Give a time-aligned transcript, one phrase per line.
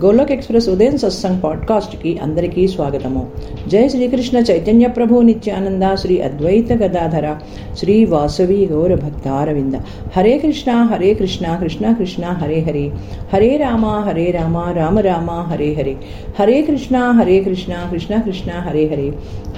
[0.00, 3.22] Golok express ఉదయం సత్సంగ్ పాడ్కాస్ట్కి అందరికీ స్వాగతము
[3.68, 7.26] జై శ్రీకృష్ణ చైతన్య ప్రభు నిత్యానంద శ్రీ అద్వైత గదాధర
[7.74, 9.74] శ్రీ వాసవి గౌర భక్తారవింద
[10.16, 12.86] హరే కృష్ణ హరే కృష్ణ కృష్ణ కృష్ణ హరే హరే
[13.32, 15.94] హరే రామ హరే రామ రామ రామ హరే హరే
[16.38, 19.08] హరే కృష్ణ హరే కృష్ణ కృష్ణ కృష్ణ హరే హరే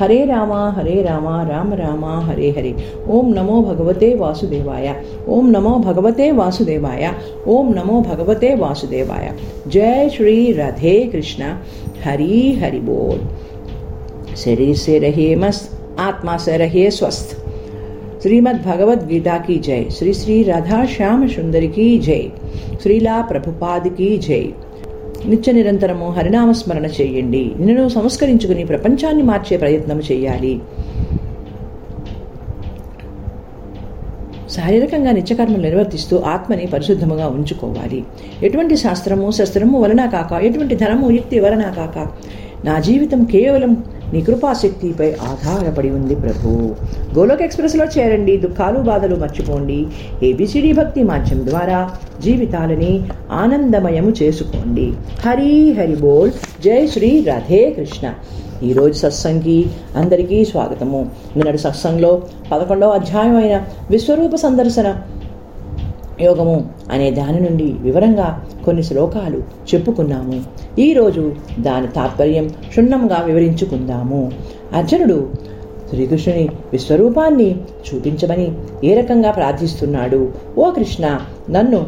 [0.01, 2.75] హరే రామ హరే రామ రామ రామ హరే హరే
[3.09, 4.89] ఓం నమో భగవతే వాసుదేవాయ
[5.29, 7.07] ఓం నమో భగవతే వాసుదేవాయ
[7.47, 9.29] ఓం నమో భగవతే వాసుదేవాయ
[9.71, 11.50] जय श्री राधे कृष्णा
[12.04, 13.20] हरि हरि बोल
[14.38, 17.36] शरीर से रहिए मस्त आत्मा से रहिए स्वस्थ
[18.24, 22.24] श्रीमद् भगवद गीता की जय श्री श्री राधा श्याम सुंदर की जय
[22.84, 24.44] శ్రీలా ప్రభుపాద్ की జై
[25.30, 30.54] నిత్య నిరంతరము హరినామస్మరణ చేయండి నిన్ను సంస్కరించుకుని ప్రపంచాన్ని మార్చే ప్రయత్నం చేయాలి
[34.57, 38.05] శారీరకంగా నిత్యకర్మలు నిర్వర్తిస్తూ ఆత్మని పరిశుద్ధముగా ఉంచుకోవాలి.
[38.43, 42.07] ఎటువంటి శాస్త్రము శస్త్రము వలన కాక ఎటువంటి ధనము యుక్తి వలన కాక
[42.65, 43.73] నా జీవితం కేవలం
[44.13, 46.51] నీ కృపాశక్తిపై ఆధారపడి ఉంది ప్రభు.
[47.19, 49.87] గోలోక్ ఎక్స్ప్రెస్లో చేరండి దుఃఖాలు బాధలు మర్చిపోండి.
[50.23, 51.91] ఏబిసిడి భక్తి మాధ్యం ద్వారా
[52.23, 52.93] జీవితాలని
[53.33, 54.93] ఆనందమయము చేసుకోండి.
[55.27, 56.31] హరి హరి బోల్
[56.65, 58.15] జై శ్రీ రాధే కృష్ణ.
[58.65, 61.01] ఈరోజు సత్సంగి అందరికీ స్వాగతము.
[61.37, 63.57] నిన్నటి సత్సంగంలో పదకొండవ అధ్యాయం అయిన
[63.91, 64.89] విశ్వరూప సందర్శన
[66.21, 66.57] యోగము
[66.91, 68.29] అనే దాని నుండి వివరంగా
[68.65, 70.37] కొన్ని శ్లోకాలు చెప్పుకున్నాము.
[70.79, 74.33] ఈరోజు దాని తాత్పర్యం క్షుణ్ణంగా వివరించుకుందాము.
[74.73, 75.19] అర్జునుడు
[75.89, 77.51] శ్రీకృష్ణుని విశ్వరూపాన్ని
[77.87, 78.49] చూపించమని
[78.85, 80.33] ఏ రకంగా ప్రార్థిస్తున్నాడు?
[80.59, 81.07] ఓ కృష్ణ
[81.51, 81.81] నన్ను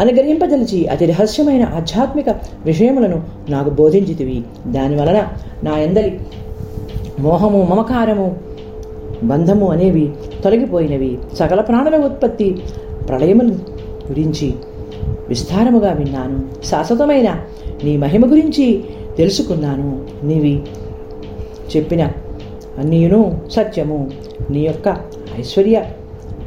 [0.00, 2.28] అనుగ్రహింపదలిచి అతి రహస్యమైన ఆధ్యాత్మిక
[2.64, 4.42] విషయములను నాకు బోధించితివి.
[4.66, 5.26] దానివలన
[5.64, 6.20] నా ఎందలి
[7.20, 8.36] మోహము మమకారము
[9.22, 10.12] బంధము అనేవి
[10.44, 11.18] తొలగిపోయినవి.
[11.38, 12.62] సకల ప్రాణుల ఉత్పత్తి
[13.08, 13.46] ప్రళయముల
[14.08, 14.54] గురించి
[15.28, 16.66] విస్తారముగా విన్నాను.
[16.66, 17.40] శాశ్వతమైన
[17.84, 18.84] నీ మహిమ గురించి
[19.18, 20.04] తెలుసుకున్నాను.
[20.22, 20.62] నీవి
[21.76, 22.08] చెప్పిన
[22.78, 24.10] అన్నీయును సత్యము.
[24.50, 24.88] నీ యొక్క
[25.38, 25.82] ఐశ్వర్య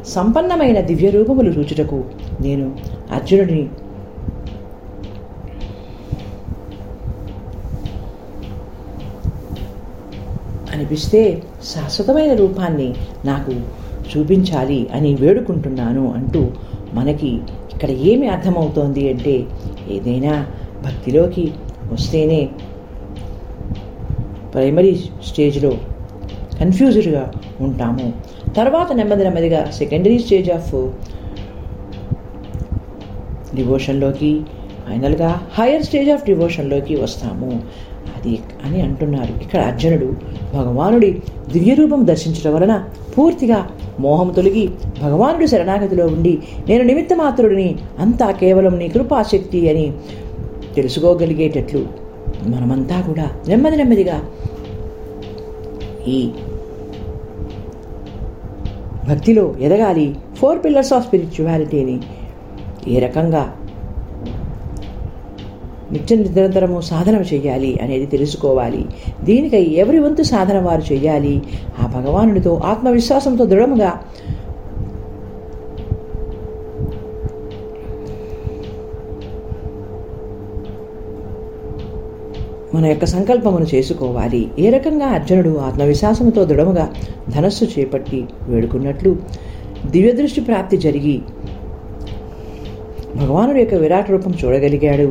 [0.08, 2.04] సంపన్నమైన దివ్య రూపములు రుచుటకు
[2.42, 2.72] నేను
[3.14, 3.62] అర్జునుడి
[10.74, 11.22] అనిపిస్తే
[11.72, 12.90] శాశ్వతమైన రూపాన్ని
[13.26, 13.54] నాకు
[14.12, 16.42] చూపించాలి అని వేడుకుంటున్నాను అంటూ
[16.94, 17.32] మనకి
[17.74, 19.36] ఇక్కడ ఏమి అర్థమవుతోంది అంటే
[19.88, 20.34] ఏదైనా
[20.84, 21.46] భక్తిలోకి
[21.92, 22.42] వస్తేనే
[24.54, 24.94] ప్రైమరీ
[25.28, 25.72] స్టేజ్లో
[26.60, 27.24] కన్ఫ్యూజ్డ్గా
[27.60, 28.08] ఉంటాము.
[28.58, 30.74] తర్వాత నెమ్మది నెమ్మదిగా సెకండరీ స్టేజ్ ఆఫ్
[33.56, 34.42] డివోషన్లోకి
[34.90, 37.52] ఫైనల్గా హయ్యర్ స్టేజ్ ఆఫ్ డివోషన్లోకి వస్తాము.
[38.18, 39.44] అది అని అంటున్నారు.
[39.44, 40.14] ఇక్కడ అర్జునుడు
[40.54, 41.22] భగవానుడి
[41.52, 42.74] దివ్యరూపం దర్శించడం వలన
[43.18, 43.70] పూర్తిగా
[44.00, 44.70] మోహం తొలగి
[45.02, 46.38] భగవానుడి శరణాగతిలో ఉండి
[46.70, 49.94] నేను నిమిత్త మాత్రుడిని అంతా కేవలం నీ కృపాశక్తి అని
[50.76, 51.86] తెలుసుకోగలిగేటట్లు
[52.48, 54.18] మనమంతా కూడా నెమ్మది నెమ్మదిగా
[56.08, 56.30] ఈ
[59.10, 60.16] భక్తిలో ఎదగాలి.
[60.38, 62.00] ఫోర్ పిల్లర్స్ ఆఫ్ స్పిరిచువాలిటీని
[62.88, 63.56] ఏ రకంగా
[65.92, 68.86] నిత్య నిరంతరము సాధన చేయాలి అనేది తెలుసుకోవాలి.
[69.24, 71.42] దీనికై ఎవరి వంతు సాధన వారు చేయాలి?
[71.80, 73.94] ఆ భగవానుడితో ఆత్మవిశ్వాసంతో దృఢముగా
[82.76, 84.52] మన యొక్క సంకల్పమును చేసుకోవాలి.
[84.60, 86.94] ఏ రకంగా అర్జునుడు ఆత్మవిశ్వాసంతో దృఢముగా
[87.30, 89.16] ధనస్సు చేపట్టి వేడుకున్నట్లు
[89.86, 91.22] దివ్యదృష్టి ప్రాప్తి జరిగి
[93.18, 95.10] భగవానుడి యొక్క విరాట్ రూపం చూడగలిగాడు.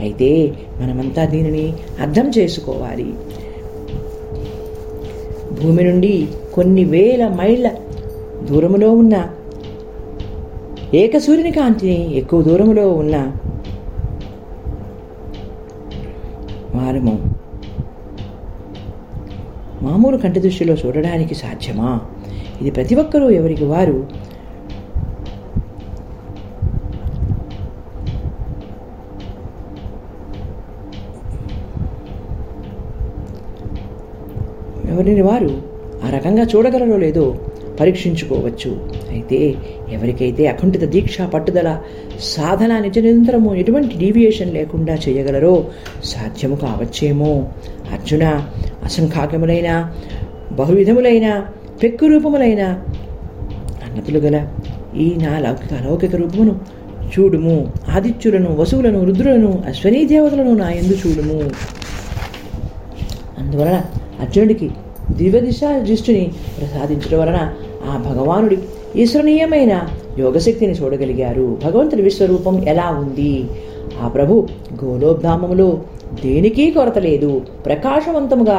[0.00, 0.28] అయితే
[0.80, 1.64] మనమంతా దీనిని
[2.00, 3.08] అర్థం చేసుకోవాలి.
[5.60, 6.14] భూమి నుండి
[6.54, 7.68] కొన్ని వేల మైళ్ళ
[8.50, 9.16] దూరములో ఉన్న
[10.94, 13.16] ఏకసూర్యుని కాంతిని ఎక్కువ దూరములో ఉన్న
[16.74, 17.14] వారము
[19.82, 21.90] మామూలు కంటి దృష్టిలో చూడడానికి సాధ్యమా?
[22.60, 23.96] ఇది ప్రతి ఒక్కరూ ఎవరికి వారు
[35.00, 35.62] ఎవరిని వారు
[36.04, 37.38] ఆ రకంగా చూడగలరో లేదో
[37.80, 38.70] పరీక్షించుకోవచ్చు.
[39.10, 39.54] అయితే
[39.92, 41.78] ఎవరికైతే అకుంఠిత దీక్ష పట్టుదల
[42.20, 45.66] సాధన నిజ నిరంతరము ఎటువంటి డీవియేషన్ లేకుండా చేయగలరో
[46.04, 47.48] సాధ్యము కావచ్చేమో.
[47.92, 48.24] అర్జున
[48.84, 49.92] అసంఖ్యాకములైన
[50.52, 51.44] బహువిధములైన
[51.82, 52.62] పెక్కు రూపములైన
[53.86, 54.48] అన్నతులు గల
[54.96, 56.60] ఈ నా లౌకిక అలౌకిక రూపమును
[57.18, 57.72] చూడుము.
[57.88, 61.50] ఆదిత్యులను వసువులను రుద్రులను అశ్వనీ దేవతలను నా ఎందు చూడుము.
[63.38, 63.80] అందువలన
[64.20, 64.70] అర్జునుడికి
[65.18, 66.24] దివ్యదిశా దృష్టిని
[66.58, 67.38] ప్రసాదించడం వలన
[67.90, 68.58] ఆ భగవానుడి
[69.02, 69.72] ఈశ్వరణీయమైన
[70.18, 71.58] యోగశక్తిని చూడగలిగారు.
[71.64, 73.32] భగవంతుడి విశ్వరూపం ఎలా ఉంది?
[74.02, 74.34] ఆ ప్రభు
[74.84, 75.68] గోలోబ్ధామములో
[76.22, 77.42] దేనికీ కొరత లేదు.
[77.66, 78.58] ప్రకాశవంతముగా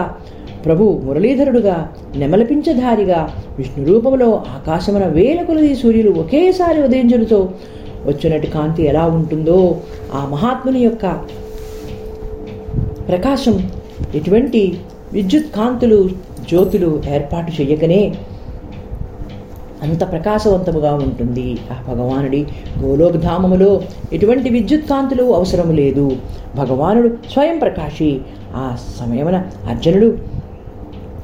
[0.66, 1.76] ప్రభు మురళీధరుడుగా
[2.16, 3.20] నెమలపించధారిగా
[3.58, 7.40] విష్ణు రూపంలో ఆకాశమున వేల కొలది సూర్యులు ఒకేసారి ఉదయించులతో
[8.06, 9.58] వచ్చినట్టు కాంతి ఎలా ఉంటుందో
[10.14, 11.06] ఆ మహాత్ముని యొక్క
[13.10, 13.56] ప్రకాశం
[14.16, 14.62] ఎటువంటి
[15.14, 16.00] విద్యుత్ కాంతులు
[16.50, 18.16] జ్యోతులు ఏర్పాటు చేయకనే
[19.84, 21.58] అంత ప్రకాశవంతముగా ఉంటుంది.
[21.72, 22.46] ఆ భగవానుడి
[22.80, 23.82] గోలోకధామములో
[24.14, 26.18] ఎటువంటి విద్యుత్ కాంతులు అవసరం లేదు.
[26.56, 28.22] భగవానుడు స్వయం ప్రకాశి.
[28.56, 30.18] ఆ సమయమున అర్జునుడు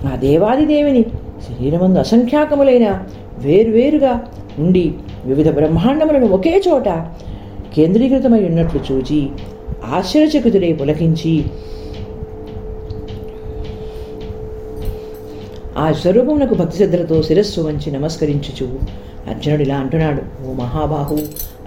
[0.05, 1.03] ఆ దేవాదిదేవిని
[1.47, 3.05] శరీరమందు అసంఖ్యాకములైన
[3.39, 4.21] వేరువేరుగా
[4.59, 6.89] ఉండి వివిధ బ్రహ్మాండములను ఒకే చోట
[7.75, 9.29] కేంద్రీకృతమై ఉన్నట్లు చూచి
[9.93, 11.45] ఆశ్చర్యచకితుడై పులకించి
[15.77, 18.67] ఆ స్వరూపమునకు భక్తిశ్రద్ధలతో శిరస్సు వంచి నమస్కరించుచు.
[19.29, 21.17] అర్జునుడు ఇలా అంటున్నాడు ఓ మహాబాహు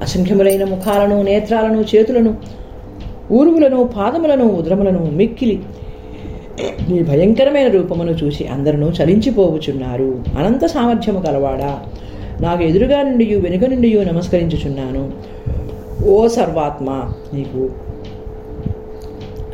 [0.01, 2.35] అసంఖ్యములైన ముఖాలను నేత్రాలను చేతులను
[3.33, 5.63] ఊరువులను పాదములను ఉద్రములను మిక్కిలి
[6.89, 10.25] నీ భయంకరమైన రూపమును చూసి అందరూ చలించిపోవుచున్నారు.
[10.39, 11.81] అనంత సామర్థ్యము కలవాడా
[12.41, 15.13] నాకు ఎదురుగా నుండి వెనుక నుండి నమస్కరించుచున్నాను.
[16.09, 17.71] ఓ సర్వాత్మ నీకు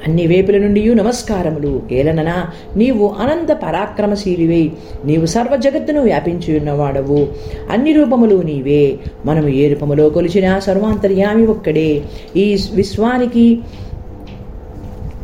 [0.06, 1.82] అన్ని వేపుల నుండి నమస్కారములు.
[1.92, 4.72] ఏలననా నీవు అనంత పరాక్రమశీలివై.
[5.04, 7.28] నీవు సర్వ జగత్తును వ్యాపించి ఉన్నవాడవు
[7.70, 8.98] అన్ని రూపములు నీవే.
[9.24, 12.02] మనము ఏ రూపములో కొలిచినా సర్వాంతర్యామి ఒక్కడే.
[12.36, 13.60] ఈ విశ్వానికి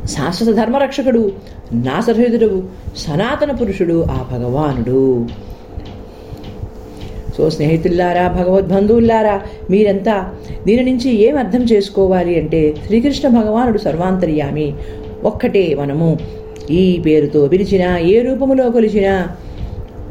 [0.05, 1.33] శాశ్వత ధర్మరక్షకుడు
[1.73, 2.63] నాసహృదుడు
[2.97, 5.27] సనాతన పురుషుడు ఆ భగవానుడు.
[7.37, 9.41] సో స్నేహితుల్లారా భగవద్బంధువుల్లారా
[9.71, 10.35] మీరంతా
[10.67, 14.75] దీని నుంచి ఏం అర్థం చేసుకోవాలి అంటే శ్రీకృష్ణ భగవానుడు సర్వాంతర్యామి.
[15.25, 16.19] ఒక్కటే మనము.
[16.71, 19.29] ఈ పేరుతో పిలిచినా ఏ రూపములో కొలిచినా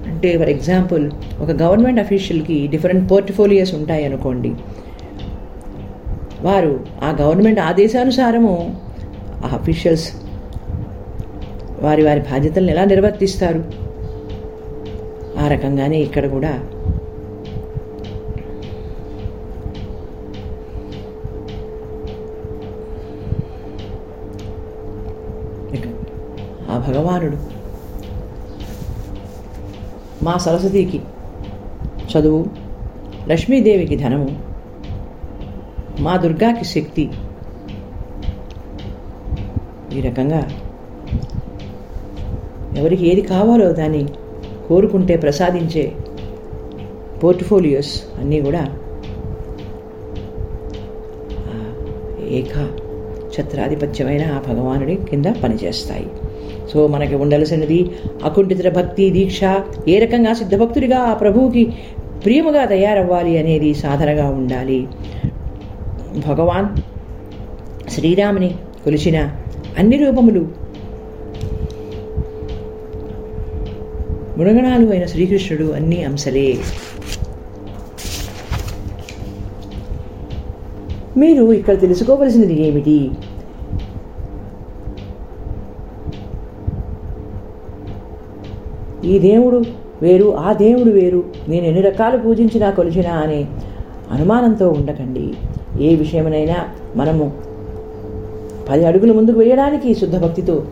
[0.08, 4.52] అంటే ఫర్ ఎగ్జాంపుల్ ఒక గవర్నమెంట్ అఫీషియల్కి డిఫరెంట్ పోర్ట్ఫోలియోస్ ఉంటాయి అనుకోండి.
[6.42, 8.76] వారు ఆ గవర్నమెంట్ ఆదేశానుసారము
[9.46, 10.12] ఆ అఫీషియల్స్
[11.80, 13.64] వారి వారి బాధ్యతలను ఎలా నిర్వర్తిస్తారు?
[15.40, 16.60] ఆ రకంగానే ఇక్కడ కూడా
[26.92, 27.38] భగవానుడు.
[30.26, 31.00] మా సరస్వతికి
[32.12, 32.40] చదువు
[33.32, 34.30] లక్ష్మీదేవికి ధనము
[36.06, 37.06] మా దుర్గాకి శక్తి.
[39.98, 40.42] ఈ రకంగా
[42.82, 44.04] ఎవరికి ఏది కావాలో దాన్ని
[44.68, 45.84] కోరుకుంటే ప్రసాదించే
[47.24, 48.64] పోర్ట్ఫోలియోస్ అన్నీ కూడా
[52.40, 52.56] ఏక
[53.34, 56.08] ఛత్రాధిపత్యమైన ఆ భగవానుడి కింద పనిచేస్తాయి.
[56.74, 57.80] సో మనకి ఉండాల్సినది
[58.24, 59.40] అకుంఠితర భక్తి దీక్ష
[59.88, 61.74] ఏ రకంగా సిద్ధభక్తుడిగా ఆ ప్రభువుకి
[62.26, 64.88] ప్రియముగా తయారవ్వాలి అనేది సాధనగా ఉండాలి.
[66.28, 66.68] భగవాన్
[67.90, 68.50] శ్రీరాముని
[68.84, 69.18] కొలిచిన
[69.78, 70.44] అన్ని రూపములు
[74.40, 76.58] గుణగణాలు అయిన శ్రీకృష్ణుడు అన్ని అంశలే.
[81.18, 83.00] మీరు ఇక్కడ తెలుసుకోవలసినది ఏమిటి?
[89.12, 89.64] ఈ దేవుడు
[90.02, 91.24] వేరు ఆ దేవుడు వేరు.
[91.50, 93.46] నేను ఎన్ని రకాలు పూజించినా కొలిచినా అనే
[94.12, 95.34] అనుమానంతో ఉండకండి.
[95.84, 96.56] ఏ విషయమైనా
[96.96, 97.32] మనము
[98.70, 100.64] పది అడుగులు ముందుకు వేయడానికి శుద్ధ భక్తితో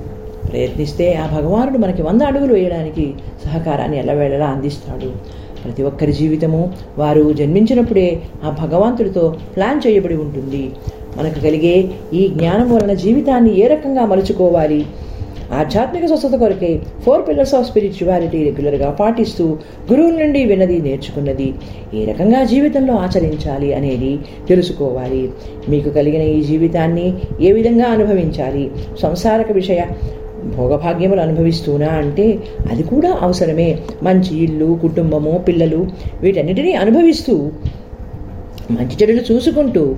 [0.52, 3.14] ప్రయత్నిస్తే ఆ భగవానుడు మనకి వంద అడుగులు వేయడానికి
[3.46, 5.40] సహకారాన్ని ఎల్లవేళలా అందిస్తాడు.
[5.64, 10.72] ప్రతి ఒక్కరి జీవితము వారు జన్మించినప్పుడే ఆ భగవంతుడితో ప్లాన్ చేయబడి ఉంటుంది.
[11.18, 14.86] మనకు కలిగే ఈ జ్ఞానం వలన జీవితాన్ని ఏ రకంగా మలుచుకోవాలి?
[15.54, 19.58] ఆధ్యాత్మిక స్వస్థత కొరకే ఫోర్ పిల్లర్స్ ఆఫ్ స్పిరిచువాలిటీ రెగ్యులర్గా పాటిస్తూ
[19.92, 21.54] గురువుల నుండి విన్నది నేర్చుకున్నది.
[21.94, 25.30] ఏ రకంగా జీవితంలో ఆచరించాలి అనేది తెలుసుకోవాలి.
[25.70, 28.72] మీకు కలిగిన ఈ జీవితాన్ని ఏ విధంగా అనుభవించాలి?
[29.02, 29.86] సంసారక విషయ
[30.58, 32.40] భోగభాగ్యములు అనుభవిస్తూనా అంటే
[32.72, 33.80] అది కూడా అవసరమే.
[34.04, 35.88] మంచి ఇల్లు కుటుంబము పిల్లలు
[36.22, 37.52] వీటన్నిటినీ అనుభవిస్తూ
[38.72, 39.96] మంచి చెడులు చూసుకుంటూ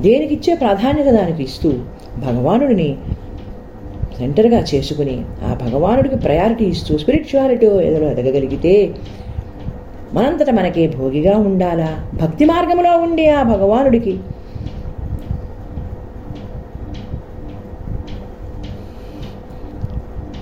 [0.00, 1.72] దేనికిచ్చే ప్రాధాన్యత దానికి ఇస్తూ
[2.18, 2.96] భగవానుడిని
[4.18, 8.94] సెంటర్గా చేసుకుని ఆ భగవానుడికి ప్రయారిటీ ఇస్తూ స్పిరిచువాలిటీ ఏదో ఎదగగలిగితే
[10.14, 12.06] మనంతట మనకే భోగిగా ఉండాలా?
[12.22, 14.10] భక్తి మార్గంలో ఉండే ఆ భగవానుడికి.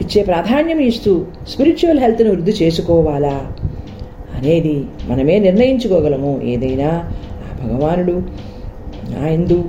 [0.00, 3.52] ఇచ్చే ప్రాధాన్యం ఇస్తూ స్పిరిచువల్ హెల్త్ను వృద్ధి చేసుకోవాలా?
[4.36, 6.40] అనేది మనమే నిర్ణయించుకోగలము.
[6.44, 7.10] ఏదైనా
[7.44, 8.22] ఆ భగవానుడు
[9.10, 9.64] నా ఎందు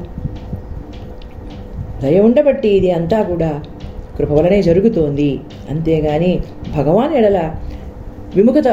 [2.05, 3.51] దయ ఉండబట్టి ఇది అంతా కూడా
[4.17, 5.29] కృప వలనే జరుగుతోంది.
[5.69, 6.31] అంతేగాని
[6.77, 7.39] భగవాన్ ఎడల
[8.35, 8.69] విముఖత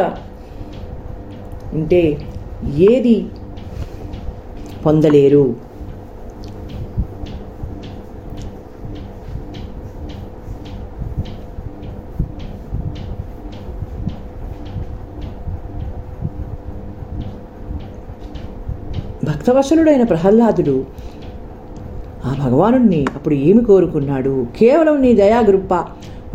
[1.74, 2.02] ఉంటే
[2.92, 3.16] ఏది
[4.86, 5.44] పొందలేరు.
[19.28, 20.74] భక్తవశలుడైన ప్రహ్లాదుడు
[22.52, 24.46] భగవానుడిని అప్పుడు ఏమి కోరుకున్నాడు?
[24.58, 25.74] కేవలం నీ దయాగృప్ప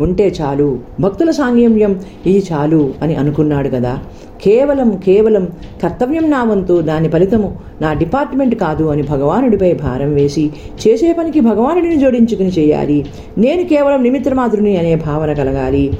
[0.00, 0.78] ఉంటే చాలు.
[1.00, 3.98] భక్తుల సాంగమ్యం ఇది చాలు అని అనుకున్నాడు కదా.
[4.42, 5.48] కేవలం కేవలం
[5.82, 10.50] కర్తవ్యం నా వంతు దాని ఫలితము నా డిపార్ట్మెంట్ కాదు అని భగవానుడిపై భారం వేసి
[10.88, 13.06] చేసే పనికి భగవానుడిని జోడించుకుని చేయాలి.
[13.38, 15.92] నేను కేవలం నిమిత్రమాతృని అనే భావన కలగాలి.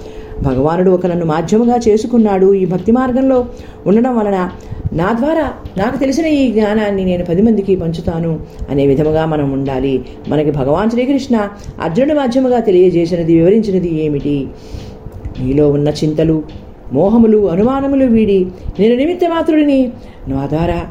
[0.42, 2.54] భగవానుడు ఒక నన్ను మాధ్యముగా చేసుకున్నాడు.
[2.54, 3.46] ఈ భక్తి మార్గంలో
[3.87, 4.50] ఉండడం వలన
[4.92, 8.40] నా ద్వారా నాకు తెలిసిన ఈ జ్ఞానాన్ని నేను పది మందికి పంచుతాను
[8.71, 10.04] అనే విధముగా మనం ఉండాలి.
[10.28, 11.49] మనకి భగవాన్ శ్రీకృష్ణ
[11.83, 14.47] అర్జునుడి మాధ్యముగా తెలియజేసినది వివరించినది ఏమిటి?
[15.40, 16.42] నీలో ఉన్న చింతలు
[16.92, 18.47] మోహములు అనుమానములు వీడి
[18.78, 19.92] నేను నిమిత్త మాత్రుడిని
[20.28, 20.87] నా ద్వారా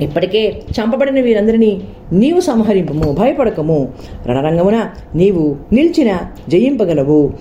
[0.00, 1.80] ఇప్పటికే చంపబడిన వీరందరినీ
[2.12, 3.88] నీవు సంహరింపము భయపడకము.
[4.26, 7.32] రణరంగమున నీవు నిలిచిన జయింపగలవు.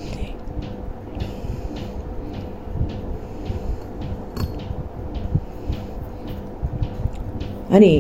[7.76, 7.94] అని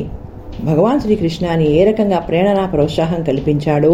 [0.63, 3.93] భగవాన్ శ్రీకృష్ణాని ఏ రకంగా ప్రేరణ ప్రోత్సాహం కల్పించాడో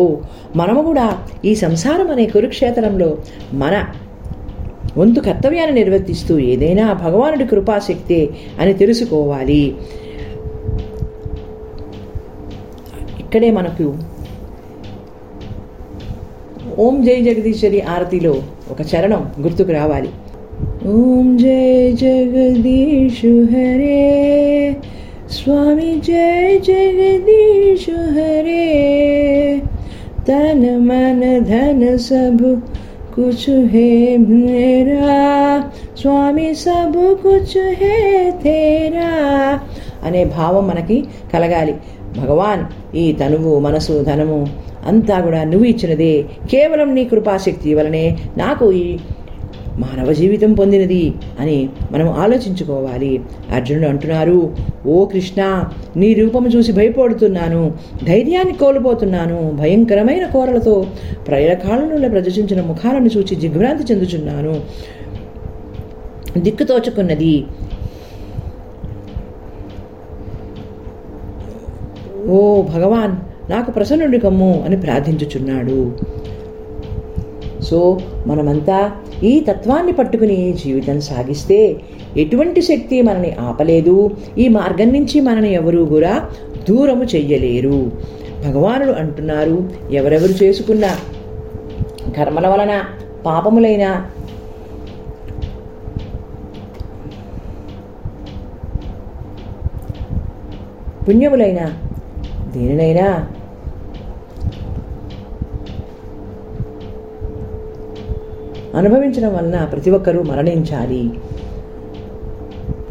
[0.55, 1.05] మనము కూడా
[1.45, 3.09] ఈ సంసారం అనే కురుక్షేత్రంలో
[3.53, 3.75] మన
[4.97, 8.21] వంతు కర్తవ్యాన్ని నిర్వర్తిస్తూ ఏదైనా భగవానుడి కృపాశక్తే
[8.59, 9.63] అని తెలుసుకోవాలి.
[13.19, 13.87] ఇక్కడే మనకు
[16.79, 18.33] ఓం జై జగదీశ్వరి ఆరతిలో
[18.71, 20.09] ఒక చరణం గుర్తుకు రావాలి.
[20.87, 23.97] ఓం జై జగదీశు హరే
[25.40, 26.32] స్వామి జై
[26.66, 28.66] జగదీశు హరే
[30.28, 32.52] తన మన ధన సబు
[33.16, 33.42] कुछ
[33.72, 33.92] है
[34.22, 35.20] मेरा
[35.98, 37.94] స్వామి సబు కుచ్ హే
[38.42, 39.10] తేరా
[40.02, 40.96] అనే భావం మనకి
[41.32, 41.74] కలగాలి
[42.16, 42.62] భగవాన్
[42.94, 44.38] ఈ తనువు మనసు ధనము
[44.86, 46.12] అంతా కూడా నువ్వు ఇచ్చినదే
[46.46, 48.04] కేవలం నీ కృపాశక్తి వలనే
[48.36, 48.86] నాకు ఈ
[49.79, 53.21] మానవ జీవితం పొందినది అని మనం ఆలోచించుకోవాలి.
[53.55, 55.63] అర్జునుడు అంటున్నారు ఓ కృష్ణ
[55.97, 57.73] నీ రూపము చూసి భయపడుతున్నాను
[58.03, 60.85] ధైర్యాన్ని కోల్పోతున్నాను భయంకరమైన కోరలతో
[61.27, 64.61] ప్రయకాలను ప్రదర్శించిన ముఖాలను చూచి దిగ్భ్రాంతి చెందుచున్నాను.
[66.37, 67.45] దిక్కుతోచుకున్నది
[72.27, 73.15] ఓ భగవాన్
[73.51, 75.97] నాకు ప్రసన్నుడి కమ్ము అని ప్రార్థించుచున్నాడు.
[77.71, 77.79] సో
[78.27, 78.79] మనమంతా
[79.23, 81.59] ఈ తత్వాన్ని పట్టుకుని జీవితం సాగిస్తే
[82.17, 83.95] ఎటువంటి శక్తి మనని ఆపలేదు.
[84.37, 86.13] ఈ మార్గం నుంచి మనని ఎవరు కూడా
[86.69, 87.79] దూరము చెయ్యలేరు.
[88.45, 89.57] భగవానుడు అంటున్నారు
[89.91, 90.85] ఎవరెవరు చేసుకున్న
[92.17, 92.73] కర్మల వలన
[93.25, 93.85] పాపములైన
[101.07, 101.61] పుణ్యములైన
[102.55, 103.07] దేనినైనా
[108.79, 111.03] అనుభవించడం వలన ప్రతి ఒక్కరూ మరణించాలి.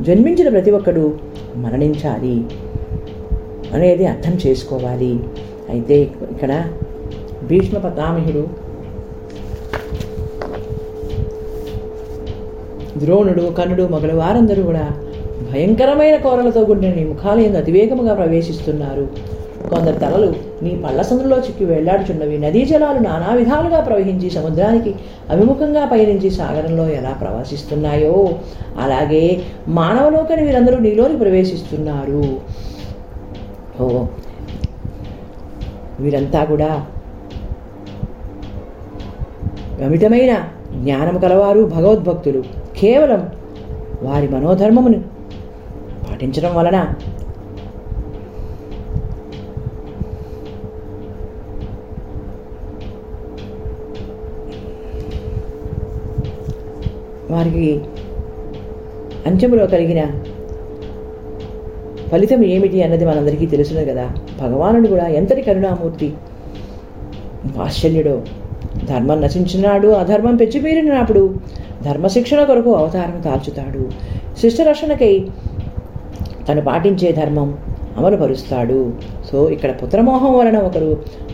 [0.06, 1.04] జన్మించిన ప్రతి ఒక్కడు
[1.64, 2.36] మరణించాలి
[3.76, 5.12] అనేది అర్థం చేసుకోవాలి.
[5.72, 5.96] అయితే
[6.34, 6.52] ఇక్కడ
[7.50, 8.42] భీష్మ పతామహుడు
[13.02, 14.86] ద్రోణుడు కర్ణుడు మొదలు వారందరూ కూడా
[15.52, 19.04] భయంకరమైన కోరలతో కూడిన ముఖాలయంగా ముఖాలు అతివేగముగా ప్రవేశిస్తున్నారు.
[19.68, 22.38] కొందరు తలలు నీ పళ్ళ సందులో చిక్కి వెళ్ళాడుచున్నవి.
[22.38, 24.94] నదీ జలాలు నానా విధాలుగా ప్రవహించి సముద్రానికి
[25.30, 28.28] అభిముఖంగా పయనించి సాగరంలో ఎలా ప్రవహిస్తున్నాయో
[28.80, 32.40] అలాగే మానవలోకని వీరందరూ నీలోని ప్రవేశిస్తున్నారు.
[33.82, 34.06] ఓ
[36.00, 36.86] వీరంతా కూడా
[39.84, 40.32] అమితమైన
[40.74, 42.44] జ్ఞానము కలవారు భగవద్భక్తులు.
[42.78, 43.30] కేవలం
[44.02, 44.98] వారి మనోధర్మమును
[46.10, 46.94] పాటించడం వలన
[57.30, 57.80] వారికి
[59.26, 60.02] అంచములో కలిగిన
[62.12, 64.06] ఫలితం ఏమిటి అన్నది మనందరికీ తెలుసును కదా.
[64.40, 66.08] భగవానుడు కూడా ఎంతటి కరుణామూర్తి
[67.56, 68.22] వాత్సల్యుడో
[68.84, 71.34] ధర్మం నశించినాడు అధర్మం పెచ్చిపేరినప్పుడు
[71.84, 73.82] ధర్మశిక్షణ కొరకు అవతారం దాల్చుతాడు
[74.40, 75.26] శిష్టరక్షణకై
[76.48, 77.58] తను పాటించే ధర్మం
[77.96, 78.92] అమలుపరుస్తాడు.
[79.32, 80.90] సో ఇక్కడ పుత్రమోహం వలన ఒకరు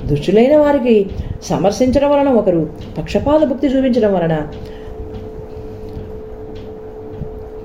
[0.06, 0.94] దుష్టులైన వారికి
[1.42, 4.36] సమర్శించడం వలన ఒకరు పక్షపాత భక్తి చూపించడం వలన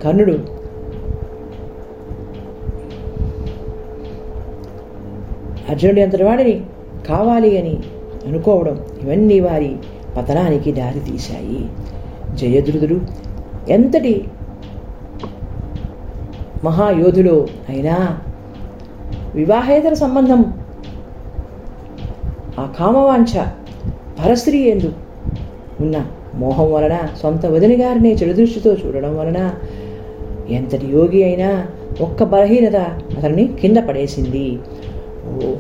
[0.04, 0.36] కర్ణుడు.
[5.70, 6.54] అర్జునుడి అంతటి వాడిని
[7.10, 7.76] కావాలి అని
[8.28, 9.72] అనుకోవడం ఇవన్నీ వారి
[10.18, 11.62] పతనానికి దారి తీశాయి.
[12.36, 12.98] జయద్రుదుడు
[13.70, 14.26] ఎంతటి
[16.64, 17.96] మహాయోధులో అయినా
[19.36, 20.42] వివాహేతర సంబంధం
[22.60, 23.34] ఆ కామవాంఛ
[24.20, 24.90] పరస్త్రీ ఎందు
[25.82, 25.98] ఉన్న
[26.36, 29.40] మోహం వలన సొంత వదిన గారిని చెడుదృష్టితో చూడడం వలన
[30.52, 31.68] ఎంతటి యోగి అయినా
[32.02, 32.76] ఒక్క బలహీనత
[33.18, 34.60] అతన్ని కింద పడేసింది.
[35.28, 35.54] ఓ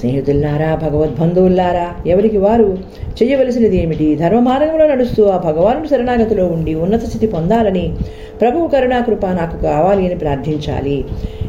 [0.00, 2.78] స్నేహితుల్లారా భగవద్బంధువుల్లారా ఎవరికి వారు
[3.22, 4.16] చేయవలసినది ఏమిటి?
[4.16, 7.96] ధర్మ మార్గంలో నడుస్తూ ఆ భగవాను శరణాగతిలో ఉండి ఉన్నత స్థితి పొందాలని
[8.40, 11.04] ప్రభువు కరుణాకృప నాకు కావాలి అని ప్రార్థించాలి.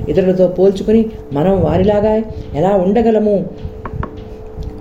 [0.10, 2.14] ఇతరులతో పోల్చుకుని మనం వారిలాగా
[2.56, 3.46] ఎలా ఉండగలము?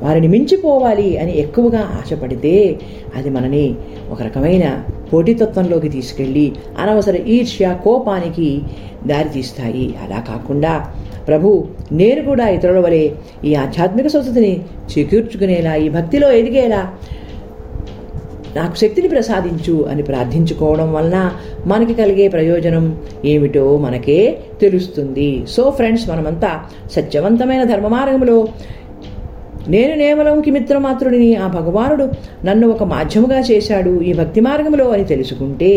[0.03, 2.79] వారిని మించిపోవాలి అని ఎక్కువగా ఆశపడితే
[3.17, 3.75] అది మనని
[4.11, 4.67] ఒక రకమైన
[5.13, 6.47] పోటీతత్వంలోకి తీసుకెళ్ళి
[6.79, 8.51] అనవసర ఈర్ష్య కోపానికి
[9.07, 9.87] దారితీస్తాయి.
[10.05, 10.73] అలా కాకుండా
[11.29, 11.49] ప్రభు
[11.93, 13.05] నేను కూడా ఇతరుల వలె
[13.45, 14.53] ఈ ఆధ్యాత్మిక సంస్కృతిని
[14.93, 16.83] చేకూర్చుకునేలా ఈ భక్తిలో ఎదిగేలా
[18.57, 21.19] నాకు శక్తిని ప్రసాదించు అని ప్రార్థించుకోవడం వలన
[21.67, 22.87] మనకి కలిగే ప్రయోజనం
[23.25, 24.19] ఏమిటో మనకే
[24.61, 25.31] తెలుస్తుంది.
[25.49, 26.51] సో ఫ్రెండ్స్ మనమంతా
[26.93, 28.49] సత్యవంతమైన ధర్మ మార్గంలో
[29.71, 32.11] నేను నేమలంకి మిత్రమాత్రుడిని ఆ భగవానుడు
[32.45, 35.71] నన్ను ఒక మాధ్యముగా చేశాడు ఈ భక్తి మార్గంలో అని తెలుసుకుంటే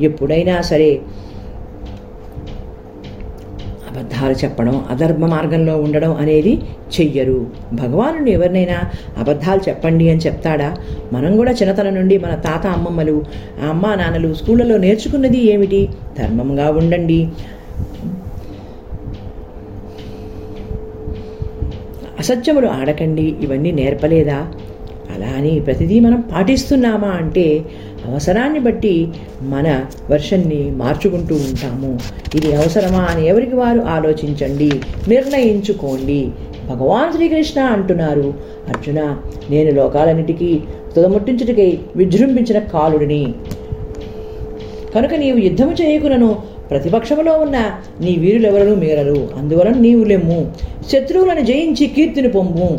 [0.00, 1.00] ఎప్పుడైనా సరే
[3.90, 6.52] అబద్ధాలు చెప్పడం అధర్మ మార్గంలో ఉండడం అనేది
[7.00, 7.46] చెయ్యరు.
[7.72, 8.78] భగవానుడు ఎవరినైనా
[9.18, 10.76] అబద్ధాలు చెప్పండి అని చెప్తాడా?
[11.12, 13.24] మనం కూడా చిన్నతనం నుండి మన తాత అమ్మమ్మలు
[13.60, 15.88] అమ్మ అమ్మా నాన్నలు స్కూళ్ళలో నేర్చుకున్నది ఏమిటి?
[16.18, 17.28] ధర్మంగా ఉండండి.
[22.18, 24.52] అసత్యములు ఆడకండి ఇవన్నీ నేర్పలేదా?
[25.14, 27.64] అలా అని ప్రతిదీ మనం పాటిస్తున్నామా అంటే
[28.04, 29.08] అవసరాన్ని బట్టి
[29.42, 31.98] మన వర్షన్ని మార్చుకుంటూ ఉంటాము.
[32.34, 34.70] ఇది అవసరమా అని ఎవరికి వారు ఆలోచించండి
[35.08, 36.28] నిర్ణయించుకోండి.
[36.68, 38.34] భగవాన్ శ్రీకృష్ణ అంటున్నారు
[38.68, 39.16] అర్జున
[39.50, 40.60] నేను లోకాలన్నిటికీ
[40.96, 43.34] తుదముట్టించుటకై విజృంభించిన కాలుడిని.
[44.94, 47.58] కనుక నీవు యుద్ధము చేయకునను ప్రతిపక్షములో ఉన్న
[48.00, 50.52] నీ వీరులెవరూ మేరరు అందువలన నీవు లెమ్ము.
[50.92, 52.78] శత్రువులను జయించి కీర్తిని పొమ్ము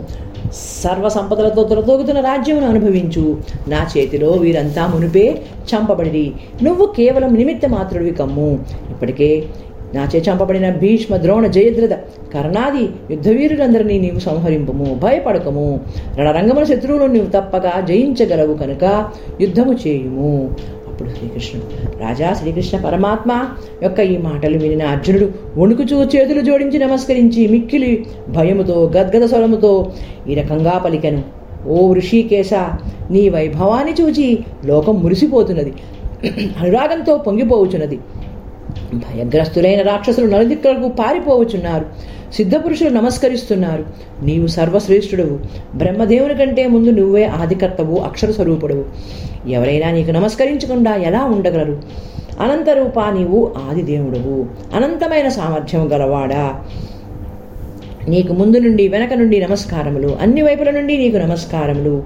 [0.53, 3.37] సర్వ సంపదలతో తొలతోగుతున్న రాజ్యమును అనుభవించు.
[3.67, 5.41] నా చేతిలో వీరంతా మునిపే
[5.75, 6.31] చంపబడి
[6.63, 8.59] నువ్వు కేవలం నిమిత్త మాత్రుడివి కమ్ము.
[8.89, 9.43] ఇప్పటికే
[9.93, 11.93] నాచే చంపబడిన భీష్మ ద్రోణ జయద్రథ
[12.33, 15.79] కర్ణాది యుద్ధవీరులందరినీ నీవు సంహరింపము భయపడకము.
[16.17, 19.09] రణరంగముల శత్రువులను నీవు తప్పక జయించగలవు కనుక
[19.41, 20.49] యుద్ధము చేయుము.
[20.99, 21.65] అప్పుడు శ్రీకృష్ణుడు
[22.03, 23.31] రాజా శ్రీకృష్ణ పరమాత్మ
[23.83, 27.91] యొక్క ఈ మాటలు వినిన అర్జునుడు వణుకుచూ చేతులు జోడించి నమస్కరించి మిక్కిలి
[28.29, 29.71] భయముతో గద్గద స్వరముతో
[30.29, 31.21] ఈ రకంగా పలికెను.
[31.67, 32.53] ఓ ఋషికేశ
[33.11, 34.27] నీ వైభవాన్ని చూచి
[34.65, 35.73] లోకం మురిసిపోతున్నది
[36.59, 37.99] అనురాగంతో పొంగిపోవుచున్నది
[39.05, 41.85] భయగ్రస్తులైన రాక్షసులు నలుదిక్కలకు పారిపోవచ్చున్నారు.
[42.33, 43.85] సిద్ధపురుషులు నమస్కరిస్తున్నారు.
[44.23, 45.39] నీవు సర్వశ్రేష్ఠుడవు.
[45.77, 48.85] బ్రహ్మదేవుని కంటే ముందు నువ్వే ఆదికర్తవు అక్షర స్వరూపుడవు
[49.49, 51.81] ఎవరైనా నీకు నమస్కరించకుండా ఎలా ఉండగలరు?
[52.39, 54.45] అనంతరూపా నీవు ఆదిదేవుడవు.
[54.75, 56.63] అనంతమైన సామర్థ్యం గలవాడా?
[58.09, 62.03] నీకు ముందు నుండి వెనక నుండి నమస్కారములు అన్ని వైపుల నుండి నీకు నమస్కారములు.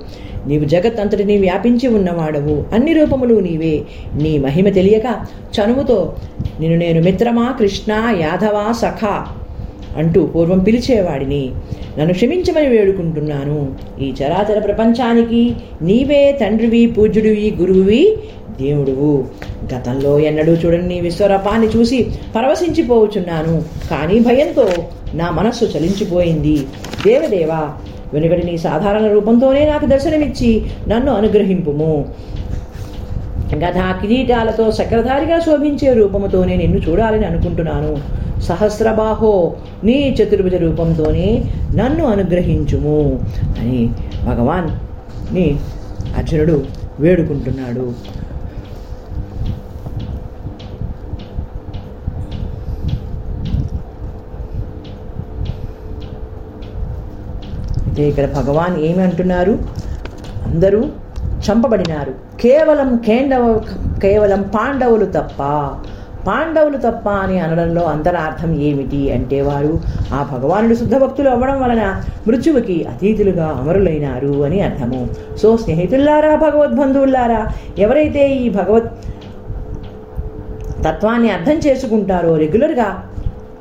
[0.48, 2.64] నీవు జగత్ అంతటిని వ్యాపించి ఉన్నవాడవు.
[2.74, 3.82] అన్ని రూపములు నీవే.
[4.16, 5.26] నీ మహిమ తెలియక
[5.60, 6.16] చనువుతో
[6.60, 9.28] నిన్ను నేను మిత్రమా కృష్ణ యాదవా సఖా
[9.98, 11.52] అంటూ పూర్వం పిలిచేవాడిని.
[12.00, 13.72] నన్ను క్షమించమని వేడుకుంటున్నాను.
[14.02, 18.18] ఈ చరాచర ప్రపంచానికి నీవే తండ్రివి పూజ్యుడివి గురువువి
[18.62, 19.24] దేవుడువు.
[19.76, 21.00] గతంలో ఎన్నడూ చూడని నీ
[21.78, 23.64] చూసి పరవశించిపోవచ్చున్నాను.
[23.90, 24.70] కానీ భయంతో
[25.14, 26.58] నా మనస్సు చలించిపోయింది.
[27.06, 27.74] దేవదేవా
[28.14, 32.06] వెనుకటి నీ సాధారణ రూపంతోనే నాకు దర్శనమిచ్చి నన్ను అనుగ్రహింపుము.
[33.56, 38.24] గధా కిరీటాలతో చక్రధారిగా శోభించే రూపముతోనే నిన్ను చూడాలని అనుకుంటున్నాను.
[38.48, 39.34] సహస్రబాహో
[39.84, 41.28] నీ చతుర్భుజ రూపంతోనే
[41.76, 43.00] నన్ను అనుగ్రహించుము
[43.60, 43.80] అని
[44.26, 45.48] భగవాన్ని
[46.18, 46.58] అర్జునుడు
[47.00, 47.86] వేడుకుంటున్నాడు.
[57.88, 59.52] అయితే ఇక్కడ భగవాన్ ఏమి అంటున్నారు?
[60.46, 60.80] అందరూ
[61.46, 62.14] చంపబడినారు.
[62.42, 63.46] కేవలం కేండవ
[64.02, 65.42] కేవలం పాండవులు తప్ప
[66.28, 69.80] పాండవులు తప్ప అని అనడంలో అంతరార్థం ఏమిటి అంటే వారు
[70.14, 75.02] ఆ భగవానుడు శుద్ధ భక్తులు అవ్వడం వలన మృత్యువుకి అతీతులుగా అమరులైనారు అని అర్థము.
[75.38, 77.42] సో స్నేహితుల్లారా భగవద్బంధువుల్లారా
[77.78, 78.92] ఎవరైతే ఈ భగవత్
[80.86, 82.88] తత్వాన్ని అర్థం చేసుకుంటారో రెగ్యులర్గా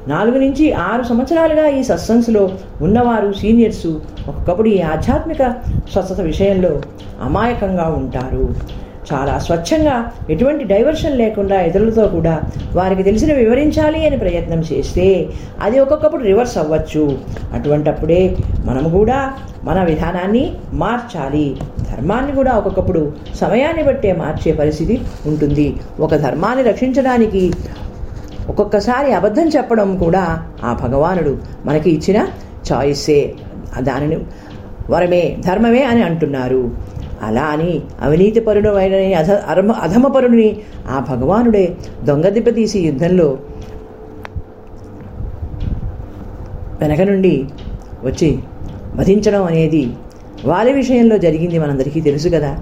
[0.09, 3.87] నాలుగు నుంచి ఆరు సంవత్సరాలుగా ఈ సత్సంగ్స్లో ఉన్నవారు సీనియర్స్
[4.29, 5.43] ఒకప్పుడు ఈ ఆధ్యాత్మిక
[5.93, 6.73] స్వస్థత విషయంలో
[7.23, 8.45] అమాయకంగా ఉంటారు.
[9.13, 12.41] చాలా స్వచ్ఛంగా ఎటువంటి డైవర్షన్ లేకుండా ఇతరులతో కూడా
[12.75, 15.29] వారికి తెలిసిన వివరించాలి అని ప్రయత్నం చేస్తే
[15.61, 17.19] అది ఒక్కొక్కప్పుడు రివర్స్ అవ్వచ్చు.
[17.53, 19.33] అటువంటప్పుడే మనము కూడా
[19.65, 21.57] మన విధానాన్ని మార్చాలి.
[21.91, 25.77] ధర్మాన్ని కూడా ఒక్కొక్కప్పుడు సమయాన్ని బట్టే మార్చే పరిస్థితి ఉంటుంది.
[26.01, 27.53] ఒక ధర్మాన్ని రక్షించడానికి
[28.49, 32.27] ఒక్కొక్కసారి అబద్ధం చెప్పడం కూడా ఆ భగవానుడు మనకి ఇచ్చిన
[32.73, 33.35] చాయిసే.
[33.81, 34.19] దానిని
[34.91, 36.71] వరమే ధర్మమే అని అంటున్నారు.
[37.23, 40.57] అలా అని అవినీతి అయిన అధ అధమ అధమపరుడిని
[40.89, 43.39] ఆ భగవానుడే దొంగ తీసి యుద్ధంలో
[46.81, 47.45] వెనక నుండి
[48.03, 48.39] వచ్చి
[48.95, 49.93] వధించడం అనేది
[50.45, 52.61] వారి విషయంలో జరిగింది మనందరికీ తెలుసు కదా.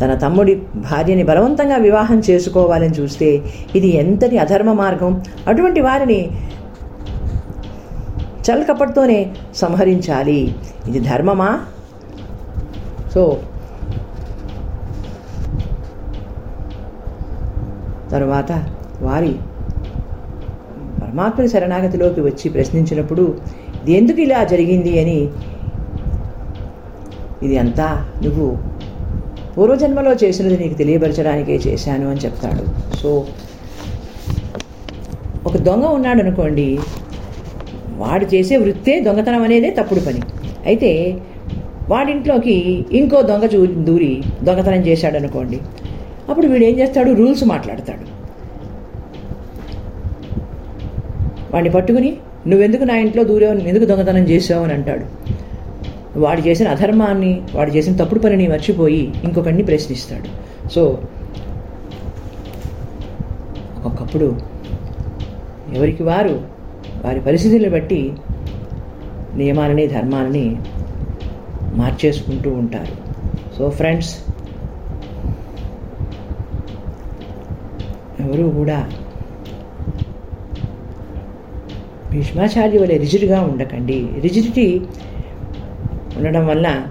[0.00, 3.42] తన తమ్ముడి భార్యని బలవంతంగా వివాహం చేసుకోవాలని చూస్తే
[3.76, 5.22] ఇది ఎంతటి అధర్మ మార్గం.
[5.46, 6.30] అటువంటి వారిని
[8.50, 10.54] చల్కపట్తోనే సంహరించాలి.
[10.88, 11.64] ఇది ధర్మమా?
[13.14, 13.42] సో
[18.12, 18.64] తరువాత
[19.00, 19.34] వారి
[21.02, 23.38] పరమాత్మని శరణాగతిలోకి వచ్చి ప్రశ్నించినప్పుడు
[23.82, 25.00] ఇది ఎందుకు ఇలా జరిగింది?
[25.00, 25.28] అని
[27.42, 28.58] ఇది అంతా నువ్వు
[29.56, 32.96] పూర్వజన్మలో చేసినది నీకు తెలియపరచడానికే చేశాను అని చెప్తాడు.
[32.96, 33.26] సో
[35.46, 36.78] ఒక దొంగ ఉన్నాడు అనుకోండి
[37.96, 40.20] వాడు చేసే వృత్తే దొంగతనం అనేదే తప్పుడు పని.
[40.66, 41.20] అయితే
[41.88, 45.60] వాడింట్లోకి ఇంకో దొంగ చూ దూరి దొంగతనం చేశాడు అనుకోండి
[46.28, 47.10] అప్పుడు వీడు ఏం చేస్తాడు?
[47.10, 48.18] రూల్స్ మాట్లాడతాడు.
[51.52, 53.54] వాడిని పట్టుకుని నువ్వెందుకు నా ఇంట్లో దూరావు?
[53.54, 55.04] ఎందుకు దొంగతనం చేసావు అని అంటాడు.
[56.18, 60.28] వాడు చేసిన అధర్మాన్ని వాడు చేసిన తప్పుడు పనిని మర్చిపోయి ఇంకొకరిని ప్రశ్నిస్తాడు.
[60.68, 60.98] సో
[63.76, 64.40] ఒక్కొక్కప్పుడు
[65.74, 66.40] ఎవరికి వారు
[67.04, 68.12] వారి పరిస్థితులను బట్టి
[69.34, 70.56] నియమాలని ధర్మాలని
[71.72, 72.96] మార్చేసుకుంటూ ఉంటారు.
[73.58, 74.16] సో ఫ్రెండ్స్
[78.20, 78.90] ఎవరు కూడా
[82.10, 84.08] భీష్మాచార్య వలె రిజిడ్గా ఉండకండి.
[84.20, 84.80] రిజిడిటీ
[86.16, 86.82] ఉండడం వల్ల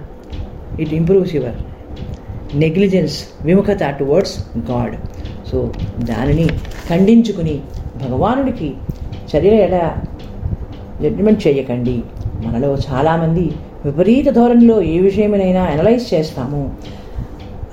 [0.80, 1.56] ఇట్ ఇంప్రూవ్స్ యువర్
[2.58, 4.38] నెగ్లిజెన్స్ విముఖత టువర్డ్స్
[4.70, 4.96] గాడ్.
[5.48, 6.48] సో దానిని
[6.88, 7.60] ఖండించుకుని
[8.04, 8.74] భగవానుడికి
[9.36, 10.02] చర్య ఎలా
[11.02, 12.02] జడ్జిమెంట్ చేయకండి.
[12.46, 13.50] మనలో చాలామంది
[13.84, 16.72] విపరీత ధోరణిలో ఏ విషయమైనా అనలైజ్ చేస్తాము.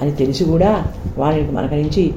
[0.01, 0.83] అని తెలిసి కూడా
[1.17, 2.13] వారికి మనక నుంచి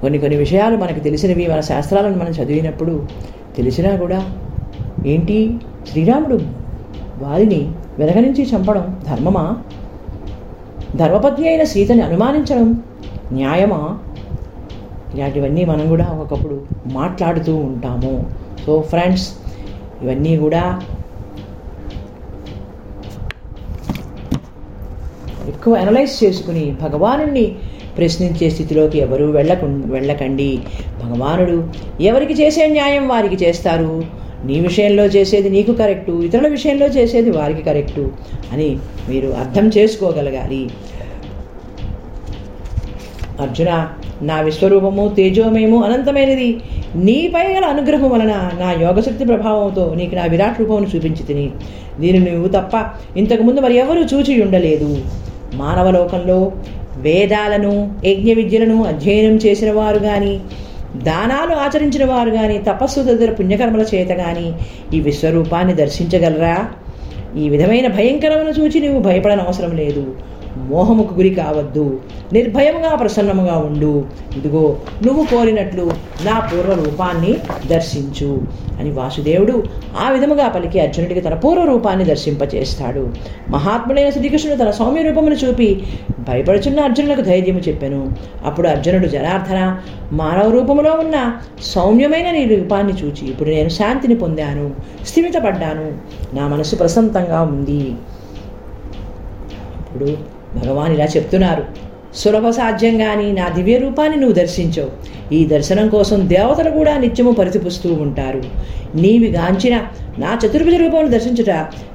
[0.00, 3.06] కొన్ని కొన్ని విషయాలు మనకు తెలిసినవి మన శాస్త్రాలను మనం చదివినప్పుడు
[3.56, 4.34] తెలిసినా కూడా
[5.06, 5.58] ఏంటి?
[5.90, 6.40] శ్రీరాముడు
[7.22, 9.56] వారిని వెనక నుంచి చంపడం ధర్మమా?
[10.96, 12.82] ధర్మపత్ని అయిన సీతని అనుమానించడం
[13.32, 13.98] న్యాయమా?
[15.14, 18.26] ఇలాంటివన్నీ మనం కూడా ఒకప్పుడు మాట్లాడుతూ ఉంటాము.
[18.66, 19.32] సో ఫ్రెండ్స్
[20.02, 20.80] ఇవన్నీ కూడా
[25.48, 27.46] ఎక్కువ అనలైజ్ చేసుకుని భగవానుణ్ణి
[27.98, 30.50] ప్రశ్నించే స్థితిలోకి ఎవరు వెళ్ళకు వెళ్ళకండి.
[31.02, 31.56] భగవానుడు
[32.00, 34.04] ఎవరికి చేసే న్యాయం వారికి చేస్తారు.
[34.48, 38.04] నీ విషయంలో చేసేది నీకు కరెక్టు ఇతరుల విషయంలో చేసేది వారికి కరెక్టు
[38.52, 38.68] అని
[39.08, 40.62] మీరు అర్థం చేసుకోగలగాలి.
[43.40, 43.72] అర్జున
[44.22, 46.48] నా విశ్వరూపము తేజోమయము అనంతమైనది.
[46.96, 51.46] నీపై గల అనుగ్రహం వలన నా యోగశక్తి ప్రభావంతో నీకు నా విరాట్ రూపమును చూపించి తిని.
[52.00, 52.74] దీనిని నువ్వు తప్ప
[53.16, 54.90] ఇంతకుముందు మరి ఎవరూ చూచి ఉండలేదు
[55.54, 56.52] మానవలోకంలో
[56.96, 60.40] వేదాలను యజ్ఞ విద్యలను అధ్యయనం చేసిన వారు కానీ
[60.96, 64.52] దానాలు ఆచరించిన వారు కానీ తపస్సు దగ్గర పుణ్యకర్మల చేత కానీ
[64.94, 66.68] ఈ విశ్వరూపాన్ని దర్శించగలరా?
[67.36, 70.14] ఈ విధమైన భయంకరమును చూచి నువ్వు భయపడనవసరం లేదు.
[70.68, 72.00] మోహముకు గురి కావద్దు.
[72.32, 74.04] నిర్భయముగా ప్రసన్నముగా ఉండు.
[74.36, 74.76] ఇదిగో
[75.06, 75.90] నువ్వు కోరినట్లు
[76.24, 77.32] నా పూర్వ రూపాన్ని
[77.66, 78.30] దర్శించు
[78.80, 79.62] అని వాసుదేవుడు
[80.06, 83.08] ఆ విధముగా పలికి అర్జునుడికి తన పూర్వ రూపాన్ని దర్శింపచేస్తాడు.
[83.48, 85.82] మహాత్ముడైన శ్రీకృష్ణుడు తన సౌమ్య రూపమును చూపి
[86.18, 88.12] భయపడుచున్న అర్జునులకు ధైర్యము చెప్పాను.
[88.44, 89.60] అప్పుడు అర్జునుడు జనార్దన
[90.12, 94.70] మానవ రూపములో ఉన్న సౌమ్యమైన నీ రూపాన్ని చూచి ఇప్పుడు నేను శాంతిని పొందాను
[95.06, 95.86] స్థిమితపడ్డాను.
[96.36, 97.82] నా మనసు ప్రశాంతంగా ఉంది.
[99.80, 101.64] ఇప్పుడు భగవాన్ ఇలా చెప్తున్నారు.
[102.14, 104.90] సులభ సాధ్యంగాని నా దివ్య రూపాన్ని నువ్వు దర్శించవు.
[105.34, 108.42] ఈ దర్శనం కోసం దేవతలు కూడా నిత్యము పరితిపుస్తూ ఉంటారు.
[108.94, 109.74] నీవి గాంచిన
[110.18, 111.50] నా చతుర్భుజ రూపమును దర్శించుట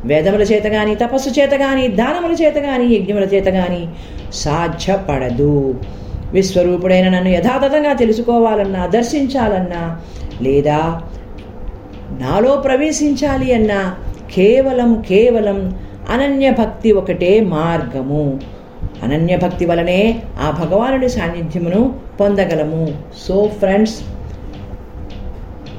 [0.05, 3.87] వేదముల చేత కానీ తపస్సు చేత కానీ దానముల చేత కానీ యజ్ఞముల చేత కానీ
[4.33, 5.75] సాధ్యపడదు.
[6.33, 10.01] విశ్వరూపుడైన నన్ను యథాతథంగా తెలుసుకోవాలన్నా దర్శించాలన్నా
[10.41, 11.01] లేదా
[12.21, 13.95] నాలో ప్రవేశించాలి అన్నా
[14.35, 15.77] కేవలం కేవలం
[16.09, 18.39] అనన్య భక్తి ఒకటే మార్గము.
[19.03, 22.97] అనన్య భక్తి వలనే ఆ భగవానుడి సాన్నిధ్యమును పొందగలము.
[23.17, 24.01] సో ఫ్రెండ్స్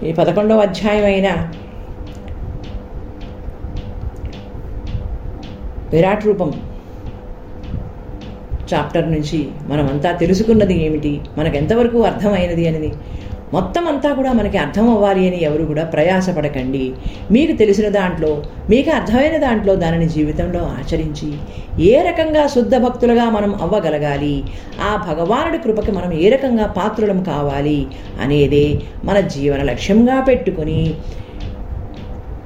[0.05, 1.51] ఈ పదకొండవ అధ్యాయం అయిన
[5.93, 6.53] విరాట్ రూపం
[8.75, 11.21] చాప్టర్ నుంచి మనమంతా తెలుసుకున్నది ఏమిటి?
[11.39, 12.93] మనకు ఎంతవరకు అర్థమైనది అనేది
[13.55, 16.85] మొత్తం అంతా కూడా మనకి అర్థం అవ్వాలి అని ఎవరు కూడా ప్రయాసపడకండి.
[17.31, 18.33] మీకు తెలిసిన దాంట్లో
[18.71, 21.31] మీకు అర్థమైన దాంట్లో దానిని జీవితంలో ఆచరించి
[21.91, 24.35] ఏ రకంగా శుద్ధ భక్తులుగా మనం అవ్వగలగాలి
[24.89, 27.81] ఆ భగవానుడి కృపకి మనం ఏ రకంగా పాత్రులం కావాలి
[28.21, 28.67] అనేదే
[29.05, 30.81] మన జీవన లక్ష్యంగా పెట్టుకొని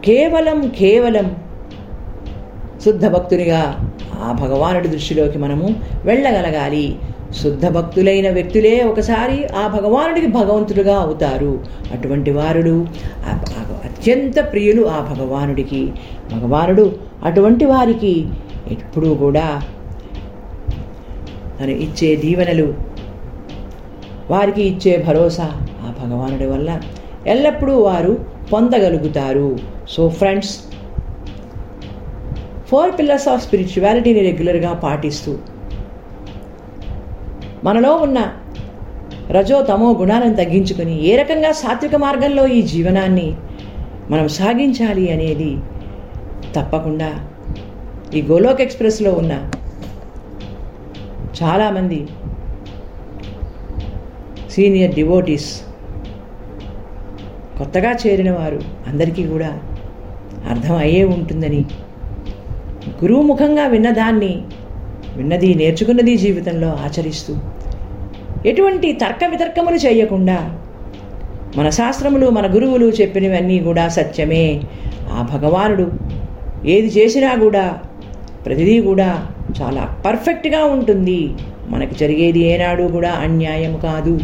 [0.05, 1.29] కేవలం కేవలం
[2.85, 3.63] శుద్ధ భక్తునిగా
[4.25, 5.67] ఆ భగవానుడి దృష్టిలోకి మనము
[6.05, 6.87] వెళ్ళగలగాలి.
[7.33, 11.65] శుద్ధ భక్తులైన వ్యక్తులే ఒకసారి ఆ భగవానుడికి భగవంతుడుగా అవుతారు.
[11.93, 12.87] అటువంటి వారుడు
[13.85, 15.93] అత్యంత ప్రియులు ఆ భగవానుడికి.
[16.33, 18.27] భగవానుడు అటువంటి వారికి
[18.71, 19.63] ఎప్పుడూ కూడా
[21.61, 22.75] తను ఇచ్చే దీవెనలు
[24.31, 25.49] వారికి ఇచ్చే భరోసా
[25.83, 26.81] ఆ భగవానుడి వల్ల
[27.27, 29.59] ఎల్లప్పుడూ వారు పొందగలుగుతారు.
[29.89, 30.61] So friends
[32.69, 35.39] four pillars of స్పిరిచువాలిటీని రెగ్యులర్గా పాటిస్తూ
[37.65, 38.19] మనలో ఉన్న
[39.31, 43.29] రజో తమో గుణాలను తగ్గించుకొని ఏ రకంగా సాత్విక మార్గంలో ఈ జీవనాన్ని
[44.11, 45.51] మనం సాగించాలి అనేది
[46.55, 47.11] తప్పకుండా
[48.15, 49.35] ఈ గోలోక్ ఎక్స్ప్రెస్లో ఉన్న
[51.43, 51.99] చాలామంది
[54.51, 55.51] సీనియర్ డివోటీస్
[57.59, 59.51] కొత్తగా చేరిన వారు అందరికీ కూడా
[60.49, 61.63] అర్థం అయ్యే ఉంటుందని
[63.03, 64.33] గురువు ముఖంగా విన్నదాన్ని
[65.19, 67.33] విన్నది నేర్చుకున్నది జీవితంలో ఆచరిస్తూ.
[68.47, 70.39] ఎటువంటి తర్క వితర్కములు చేయకుండా
[71.57, 74.47] మన శాస్త్రములు మన గురువులు చెప్పినవన్నీ కూడా సత్యమే.
[75.13, 75.87] ఆ భగవానుడు
[76.67, 77.65] ఏది చేసినా కూడా
[78.47, 79.09] ప్రతిదీ కూడా
[79.63, 81.21] చాలా పర్ఫెక్ట్గా ఉంటుంది.
[81.69, 84.15] మనకు జరిగేది ఏనాడు కూడా అన్యాయం కాదు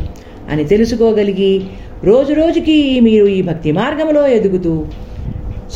[0.51, 1.53] అని తెలుసుకోగలిగి
[2.05, 4.73] రోజు రోజుకి మీరు ఈ భక్తి మార్గంలో ఎదుగుతూ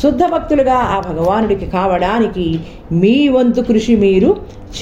[0.01, 2.45] శుద్ధ భక్తులుగా ఆ భగవానుడికి కావడానికి
[2.91, 4.29] మీ వంతు కృషి మీరు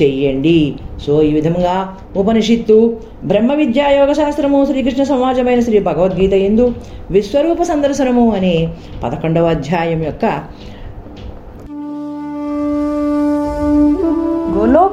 [0.01, 0.59] చెయ్యండి.
[1.05, 1.75] సో ఈ విధంగా
[2.15, 2.77] ఉపనిషత్తు
[3.23, 6.65] బ్రహ్మ విద్యా యోగ శాస్త్రము శ్రీకృష్ణ సమాజమైన శ్రీ భగవద్గీత ఎందు
[7.11, 8.55] విశ్వరూప సందర్శనము అనే
[9.03, 10.25] పదకొండవ అధ్యాయం యొక్క